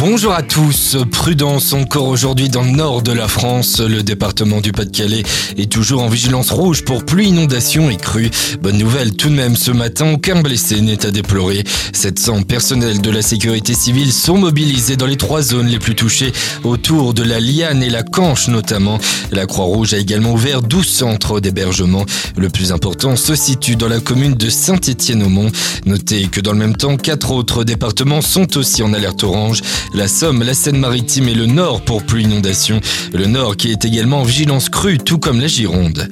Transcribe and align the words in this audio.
Bonjour 0.00 0.32
à 0.32 0.40
tous. 0.40 0.96
Prudence 1.12 1.74
encore 1.74 2.08
aujourd'hui 2.08 2.48
dans 2.48 2.62
le 2.62 2.70
nord 2.70 3.02
de 3.02 3.12
la 3.12 3.28
France. 3.28 3.80
Le 3.80 4.02
département 4.02 4.62
du 4.62 4.72
Pas-de-Calais 4.72 5.24
est 5.58 5.70
toujours 5.70 6.02
en 6.02 6.08
vigilance 6.08 6.50
rouge 6.52 6.86
pour 6.86 7.04
pluie, 7.04 7.28
inondation 7.28 7.90
et 7.90 7.98
crue. 7.98 8.30
Bonne 8.62 8.78
nouvelle 8.78 9.14
tout 9.14 9.28
de 9.28 9.34
même 9.34 9.56
ce 9.56 9.70
matin, 9.70 10.10
aucun 10.14 10.40
blessé 10.40 10.80
n'est 10.80 11.04
à 11.04 11.10
déplorer. 11.10 11.64
700 11.92 12.44
personnels 12.44 13.02
de 13.02 13.10
la 13.10 13.20
sécurité 13.20 13.74
civile 13.74 14.10
sont 14.10 14.38
mobilisés 14.38 14.96
dans 14.96 15.04
les 15.04 15.18
trois 15.18 15.42
zones 15.42 15.66
les 15.66 15.78
plus 15.78 15.94
touchées 15.94 16.32
autour 16.64 17.12
de 17.12 17.22
la 17.22 17.38
Liane 17.38 17.82
et 17.82 17.90
la 17.90 18.02
Canche 18.02 18.48
notamment. 18.48 18.98
La 19.32 19.44
Croix-Rouge 19.44 19.92
a 19.92 19.98
également 19.98 20.32
ouvert 20.32 20.62
12 20.62 20.86
centres 20.86 21.40
d'hébergement. 21.40 22.06
Le 22.38 22.48
plus 22.48 22.72
important 22.72 23.16
se 23.16 23.34
situe 23.34 23.76
dans 23.76 23.88
la 23.88 24.00
commune 24.00 24.34
de 24.34 24.48
Saint-Étienne-au-Mont. 24.48 25.52
Notez 25.84 26.28
que 26.28 26.40
dans 26.40 26.52
le 26.52 26.58
même 26.58 26.76
temps, 26.76 26.96
quatre 26.96 27.32
autres 27.32 27.64
départements 27.64 28.22
sont 28.22 28.56
aussi 28.56 28.82
en 28.82 28.94
alerte 28.94 29.24
orange 29.24 29.60
la 29.94 30.08
Somme, 30.08 30.42
la 30.42 30.54
Seine-Maritime 30.54 31.28
et 31.28 31.34
le 31.34 31.46
Nord 31.46 31.82
pour 31.82 32.02
plus 32.02 32.22
inondation. 32.22 32.80
Le 33.12 33.26
Nord 33.26 33.56
qui 33.56 33.70
est 33.70 33.84
également 33.84 34.20
en 34.20 34.24
vigilance 34.24 34.68
crue, 34.68 34.98
tout 34.98 35.18
comme 35.18 35.40
la 35.40 35.46
Gironde. 35.46 36.08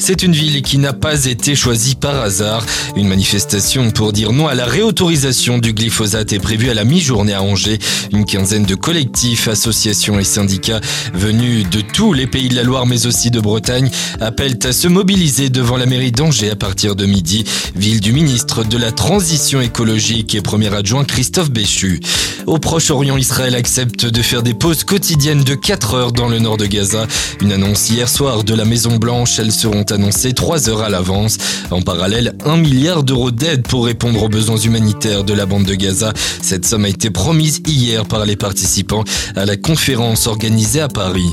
C'est 0.00 0.22
une 0.22 0.32
ville 0.32 0.62
qui 0.62 0.78
n'a 0.78 0.94
pas 0.94 1.26
été 1.26 1.54
choisie 1.54 1.94
par 1.94 2.22
hasard. 2.22 2.64
Une 2.96 3.06
manifestation 3.06 3.90
pour 3.90 4.14
dire 4.14 4.32
non 4.32 4.48
à 4.48 4.54
la 4.54 4.64
réautorisation 4.64 5.58
du 5.58 5.74
glyphosate 5.74 6.32
est 6.32 6.38
prévue 6.38 6.70
à 6.70 6.74
la 6.74 6.84
mi-journée 6.84 7.34
à 7.34 7.42
Angers. 7.42 7.78
Une 8.10 8.24
quinzaine 8.24 8.64
de 8.64 8.74
collectifs, 8.74 9.46
associations 9.46 10.18
et 10.18 10.24
syndicats 10.24 10.80
venus 11.12 11.68
de 11.68 11.82
tous 11.82 12.14
les 12.14 12.26
pays 12.26 12.48
de 12.48 12.56
la 12.56 12.62
Loire 12.62 12.86
mais 12.86 13.06
aussi 13.06 13.30
de 13.30 13.40
Bretagne 13.40 13.90
appellent 14.20 14.58
à 14.64 14.72
se 14.72 14.88
mobiliser 14.88 15.50
devant 15.50 15.76
la 15.76 15.84
mairie 15.84 16.12
d'Angers 16.12 16.50
à 16.50 16.56
partir 16.56 16.96
de 16.96 17.04
midi. 17.04 17.44
Ville 17.76 18.00
du 18.00 18.12
ministre 18.14 18.64
de 18.64 18.78
la 18.78 18.92
Transition 18.92 19.60
écologique 19.60 20.34
et 20.34 20.40
premier 20.40 20.74
adjoint 20.74 21.04
Christophe 21.04 21.50
Béchu. 21.50 22.00
Au 22.46 22.58
Proche-Orient, 22.58 23.16
Israël 23.16 23.54
accepte 23.54 24.06
de 24.06 24.22
faire 24.22 24.42
des 24.42 24.54
pauses 24.54 24.84
quotidiennes 24.84 25.44
de 25.44 25.54
4 25.54 25.94
heures 25.94 26.12
dans 26.12 26.28
le 26.28 26.38
nord 26.38 26.56
de 26.56 26.66
Gaza. 26.66 27.06
Une 27.40 27.52
annonce 27.52 27.90
hier 27.90 28.08
soir 28.08 28.44
de 28.44 28.54
la 28.54 28.64
Maison 28.64 28.96
Blanche. 28.96 29.38
Elles 29.38 29.52
seront 29.52 29.84
annoncé 29.84 30.32
trois 30.32 30.68
heures 30.68 30.82
à 30.82 30.88
l'avance. 30.88 31.38
En 31.70 31.82
parallèle, 31.82 32.34
un 32.44 32.56
milliard 32.56 33.02
d'euros 33.02 33.30
d'aide 33.30 33.62
pour 33.62 33.86
répondre 33.86 34.22
aux 34.22 34.28
besoins 34.28 34.58
humanitaires 34.58 35.24
de 35.24 35.34
la 35.34 35.46
bande 35.46 35.64
de 35.64 35.74
Gaza. 35.74 36.12
Cette 36.42 36.66
somme 36.66 36.84
a 36.84 36.88
été 36.88 37.10
promise 37.10 37.60
hier 37.66 38.06
par 38.06 38.24
les 38.24 38.36
participants 38.36 39.04
à 39.36 39.44
la 39.44 39.56
conférence 39.56 40.26
organisée 40.26 40.80
à 40.80 40.88
Paris. 40.88 41.30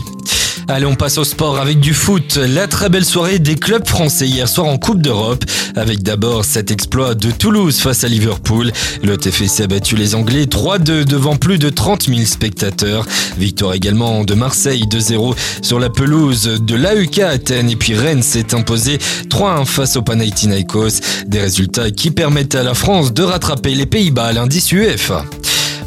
Allez, 0.69 0.85
on 0.85 0.95
passe 0.95 1.17
au 1.17 1.23
sport 1.23 1.59
avec 1.59 1.79
du 1.79 1.93
foot. 1.93 2.35
La 2.35 2.67
très 2.67 2.89
belle 2.89 3.05
soirée 3.05 3.39
des 3.39 3.55
clubs 3.55 3.87
français 3.87 4.27
hier 4.27 4.49
soir 4.49 4.67
en 4.67 4.77
Coupe 4.77 5.01
d'Europe. 5.01 5.45
Avec 5.77 6.03
d'abord 6.03 6.43
cet 6.43 6.71
exploit 6.71 7.15
de 7.15 7.31
Toulouse 7.31 7.79
face 7.79 8.03
à 8.03 8.09
Liverpool. 8.09 8.73
Le 9.01 9.15
TFC 9.15 9.63
a 9.63 9.67
battu 9.67 9.95
les 9.95 10.13
Anglais 10.13 10.43
3-2 10.43 11.05
devant 11.05 11.37
plus 11.37 11.57
de 11.57 11.69
30 11.69 12.07
000 12.09 12.25
spectateurs. 12.25 13.05
Victoire 13.37 13.75
également 13.75 14.25
de 14.25 14.33
Marseille 14.33 14.83
2-0 14.91 15.35
sur 15.61 15.79
la 15.79 15.89
pelouse 15.89 16.59
de 16.61 16.75
l'AUK 16.75 17.19
Athènes. 17.19 17.69
Et 17.69 17.77
puis 17.77 17.93
Rennes 17.93 18.23
s'est 18.23 18.53
imposé 18.53 18.97
3-1 19.29 19.65
face 19.65 19.95
au 19.95 20.01
Panathinaikos. 20.01 20.99
Des 21.27 21.39
résultats 21.39 21.91
qui 21.91 22.11
permettent 22.11 22.55
à 22.55 22.63
la 22.63 22.73
France 22.73 23.13
de 23.13 23.23
rattraper 23.23 23.73
les 23.73 23.85
Pays-Bas 23.85 24.25
à 24.25 24.33
l'indice 24.33 24.73
UEFA. 24.73 25.23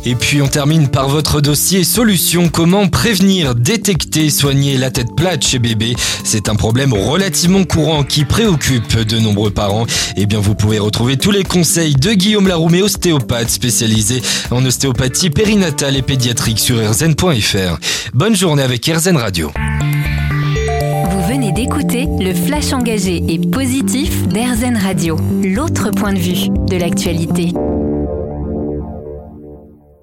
Et 0.05 0.15
puis 0.15 0.41
on 0.41 0.49
termine 0.49 0.89
par 0.89 1.09
votre 1.09 1.41
dossier 1.41 1.85
solution 1.85 2.49
comment 2.49 2.89
prévenir, 2.89 3.55
détecter, 3.55 4.31
soigner 4.31 4.79
la 4.79 4.91
tête 4.91 5.15
plate 5.15 5.47
chez 5.47 5.59
bébé? 5.59 5.95
C'est 6.25 6.49
un 6.49 6.55
problème 6.55 6.93
relativement 6.93 7.65
courant 7.65 8.03
qui 8.03 8.25
préoccupe 8.25 8.99
de 8.99 9.19
nombreux 9.19 9.51
parents. 9.51 9.87
Eh 10.17 10.27
bien 10.27 10.41
vous 10.41 10.55
pouvez 10.55 10.79
retrouver 10.79 11.17
tous 11.17 11.31
les 11.31 11.45
conseils 11.45 11.95
de 11.95 12.13
Guillaume 12.13 12.49
Laroumé, 12.49 12.83
ostéopathe 12.83 13.51
spécialisé 13.51 14.23
en 14.51 14.65
ostéopathie 14.65 15.31
périnatale 15.31 15.97
et 15.97 16.03
pédiatrique 16.03 16.61
sur 16.61 16.77
rzn.fr. 16.77 17.79
Bonne 18.15 18.37
journée 18.37 18.63
avec 18.63 18.87
RZN 18.87 19.17
Radio. 19.17 19.53
Vous 21.11 21.29
venez 21.29 21.53
d'écouter 21.53 22.07
le 22.19 22.35
flash 22.35 22.73
engagé 22.73 23.23
et 23.29 23.39
positif 23.39 24.27
d'RZN 24.29 24.77
Radio, 24.77 25.17
l'autre 25.45 25.91
point 25.91 26.13
de 26.13 26.19
vue 26.19 26.49
de 26.69 26.77
l'actualité. 26.77 27.53